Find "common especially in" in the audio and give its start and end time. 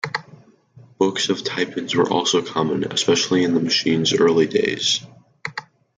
2.41-3.53